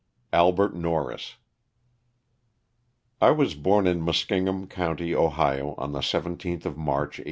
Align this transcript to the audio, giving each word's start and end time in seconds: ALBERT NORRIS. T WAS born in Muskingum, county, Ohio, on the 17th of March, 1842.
ALBERT 0.33 0.73
NORRIS. 0.75 1.35
T 3.21 3.29
WAS 3.33 3.53
born 3.53 3.85
in 3.85 4.01
Muskingum, 4.01 4.67
county, 4.67 5.13
Ohio, 5.13 5.75
on 5.77 5.91
the 5.91 5.99
17th 5.99 6.65
of 6.65 6.75
March, 6.75 7.19
1842. 7.19 7.19